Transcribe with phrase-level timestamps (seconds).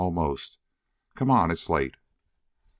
[0.01, 0.57] "Almost.
[1.13, 1.51] Come on.
[1.51, 1.93] It's late."